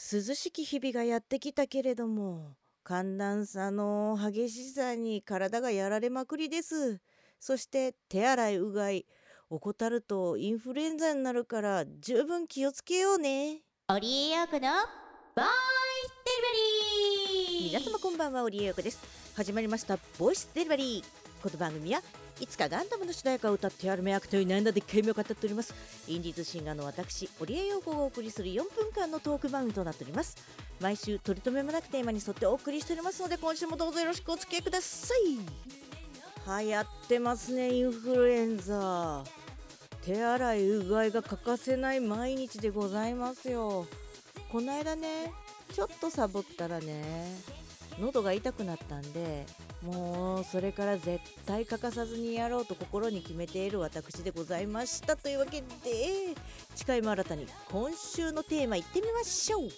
[0.00, 7.00] 涼しき日々がやってきたけれども寒暖差の激しさに体がやられまくりです。
[7.40, 9.06] そして手洗いうがい
[9.50, 13.62] 怠るとインフルエンザになるから十分気をつけようね。
[13.88, 14.68] オリエヨークの
[15.34, 15.44] ボイ
[16.06, 17.78] スデリバリー。
[17.78, 19.00] 皆様こんばんはオリエヨークです。
[19.34, 22.02] 始まりましたボイスデリバリーこの番組は
[22.40, 25.72] いつかガンダムの主題歌を歌ってやる目役というなんだでっかい目を語っております。
[26.08, 30.36] インディーズシンガーの私オリエヨークをお送りする4分間のトーク番組となっております。
[30.80, 36.64] 毎週取り留めもなくテーマに沿ってお送りしておりますので今週もどうぞよろしくお付き合いください。
[36.64, 39.22] 流行ってますねインフルエンザ。
[40.02, 43.86] 手洗いうがいが欠かせない毎日でございますよ。
[44.50, 45.32] この間ね
[45.72, 47.36] ちょっとサボったらね
[48.00, 49.44] 喉が痛くなったんで
[49.82, 55.64] もうそれから絶対欠かさずにやろうと心に決めている私でございましたというわけで
[56.74, 59.68] 近いも新たに今週のテーマいってみましょう。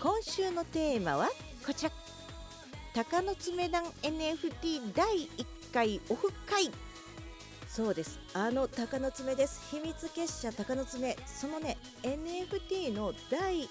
[0.00, 1.28] 今週のテーマは
[1.66, 1.90] こちら。
[2.94, 6.70] 鷹の爪団 NFT 第1回オフ会
[7.68, 8.18] そうです。
[8.34, 9.60] あの鷹の爪です。
[9.70, 11.16] 秘密結社鷹の爪。
[11.26, 13.68] そのね NFT の第1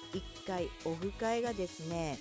[0.47, 2.19] 回オフ会がですね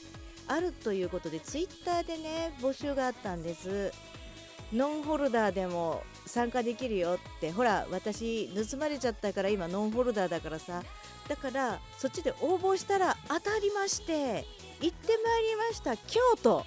[0.49, 3.93] あるということでツイッターでね募集があったんです。
[4.73, 10.83] ノンホルダーでも参加できるよってほら私盗まれちゃったから今ノンホルダーだからさ。
[11.29, 14.45] だからそっちで応募したら当たりまして
[14.81, 16.65] 行ってまいりました京都。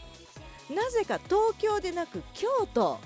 [0.74, 3.00] なぜか東京でなく京都。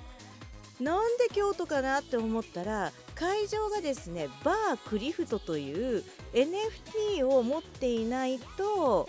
[0.80, 9.08] なんで京都かなって思ったら会場がですねバークリフトという NFT を持っていないと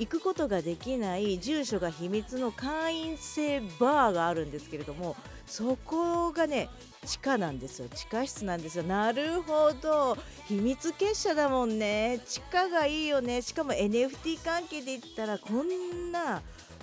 [0.00, 6.70] 行くことができない住所が秘密の会員制バーがあるんですけれどもそこがね
[7.04, 7.88] 地下なんですよ。
[7.88, 8.84] 地下室なんですよ。
[8.84, 10.16] なるほど。
[10.46, 12.20] 秘密結社だもんね。
[12.26, 13.40] 地下がいいよね。
[13.40, 16.42] しかも NFT 関係で言ったらこんな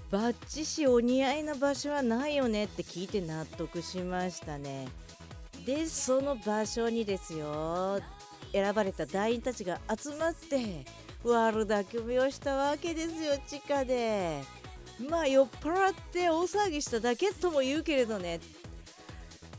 [0.09, 2.65] バッチしお似合いな場所はないよね。
[2.65, 4.87] って聞いて納得しましたね。
[5.65, 8.01] でその場所にですよ。
[8.51, 10.83] 選ばれた団員たちが集まって
[11.23, 14.41] 悪巧みをしたわけですよ地下で。
[15.09, 18.39] まあ酔っ払って大騒ぎしただけとも言うけれどね。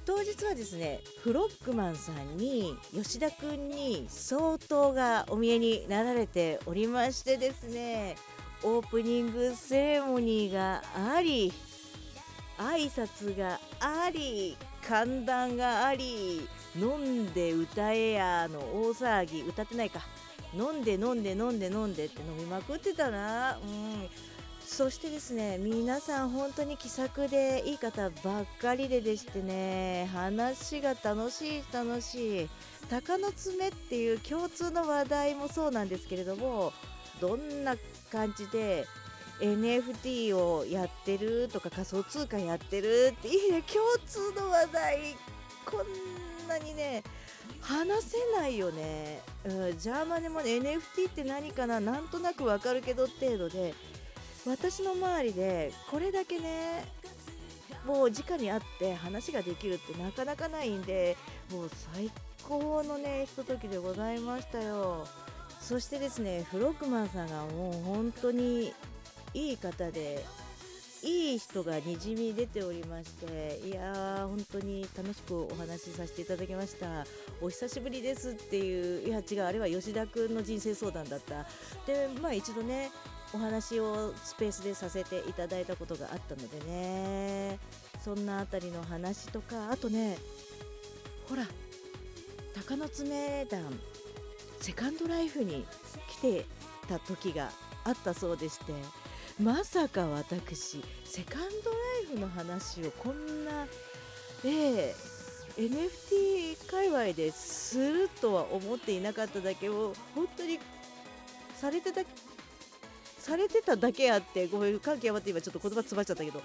[0.04, 8.16] 当日はですねフロックマンさんに吉田くんに相当がお見えになられておりましてですね
[8.62, 10.82] オープニングセレモニーが
[11.14, 11.52] あり
[12.56, 20.00] 挨拶があり歓談があり飲んで歌えやの大騒ぎ歌ってないか。
[20.54, 23.58] 飲んで飲んで飲んで飲んでって飲みまくってたな。
[23.58, 24.08] うん。
[24.64, 30.08] そしてですね皆さん本当に気さくでいい方ばっかりででしてね。
[30.12, 32.48] 話が楽しい楽しい。
[32.90, 36.72] 鷹の爪っていう共通の話題もそうなんですけれども
[37.20, 37.76] どんな
[38.10, 38.86] 感じで
[39.40, 45.16] NFT をやってるとか仮想通貨やってるっていいね共通の話題
[45.64, 47.02] こんなにね
[47.60, 53.74] 話せないよね、うん、ジャーマネも、ね、NFT って何かななんとなくわかるけど程度で
[54.46, 56.84] 私の周りでこれだけね
[57.86, 61.16] もう直に会って話ができるってなかなかないんで
[61.50, 62.10] もう最
[62.42, 65.06] 高のねひとときでございましたよ。
[65.60, 68.72] そしてですねフロックマンさんがもう本当に
[69.34, 70.24] いい方で
[71.02, 77.06] いい人がにじみ出ておりましていやー本当に楽しくお話しさせていただきました。
[77.40, 81.46] お久しぶりですっていういや違うあれは吉田君の人生相談だった。
[81.86, 82.90] でまあ一度ね
[83.32, 87.58] お話をスペースでさせていただいたことがあったのでね。
[88.04, 90.16] そんなあたりの話とかあとね
[91.28, 91.44] ほら
[92.54, 93.62] 鷹の爪団
[94.60, 95.64] セカンドライフに
[96.08, 96.46] 来て
[96.88, 97.50] た時が
[97.84, 98.72] あったそうでして。
[99.40, 101.76] まさか私セカンドラ
[102.12, 103.66] イフの話をこんな、
[104.44, 110.58] えー、NFT 界隈でするとは思っていなかっただけを本当に
[111.54, 112.00] されてた
[113.18, 116.42] されてただけあってごめん感極まって今ちょっと言葉詰まっちゃったけど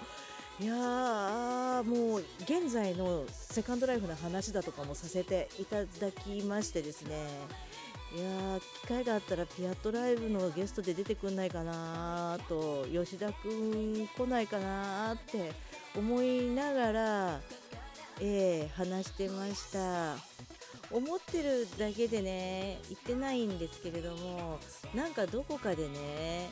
[0.60, 7.16] いやーもう現在のセカンドライフの話だとかもさせていただきましてですね。
[8.14, 15.50] いや機会があったらピアットライブのゲストで出てくんないかなと吉田くん来ないかなって
[15.96, 17.40] 思いながら、
[18.20, 20.14] えー、話してました。
[20.90, 24.60] 思ってるだけでね言ってないんですけれども
[24.94, 26.50] なんかどこかでね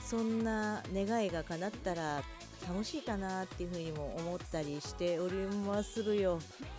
[0.00, 2.22] そんな願いが叶ったら
[2.66, 5.34] 楽しいかなっていうふうにも思ったりしており
[5.66, 6.38] まするよ。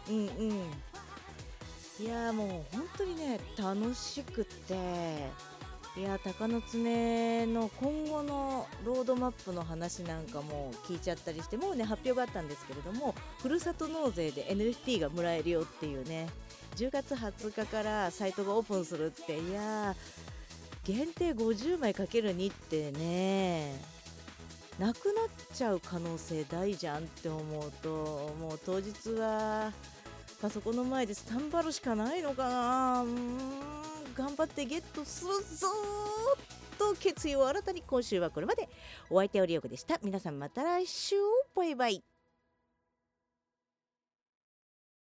[0.10, 0.62] うんうん。
[2.00, 4.76] いやもう本当にね楽しくて
[5.98, 16.28] いや鷹の爪の今後のロードマップの話なんかも聞いちゃったりしてもうね発表があったんですけれどもふるさと納税で NFT がもらえるよっていうね
[16.76, 19.96] 10月20日からサイトがオープンするっていや
[20.84, 23.80] 限定50枚かける2ってね
[24.78, 29.72] なくなっちゃう可能性大じゃんって思うともう当日は
[30.46, 33.02] パソコンの前でスタンバるしかないのかな。
[33.02, 33.38] うーん
[34.16, 38.70] 頑張ってゲットするぞーと決意を新たに今週はこれまで。
[39.10, 40.00] お相手はリオコでした。
[40.04, 41.16] 皆さんまた来週。
[41.56, 42.15] バイバイ。